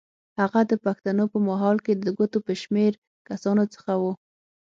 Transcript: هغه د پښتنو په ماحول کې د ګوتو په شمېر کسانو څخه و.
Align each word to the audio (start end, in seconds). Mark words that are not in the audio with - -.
هغه 0.39 0.61
د 0.71 0.73
پښتنو 0.85 1.23
په 1.33 1.37
ماحول 1.47 1.77
کې 1.85 1.93
د 1.95 2.07
ګوتو 2.17 2.39
په 2.47 2.53
شمېر 2.61 2.91
کسانو 3.29 3.63
څخه 3.73 3.91
و. 4.01 4.03